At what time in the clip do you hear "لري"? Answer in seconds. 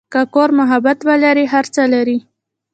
1.93-2.17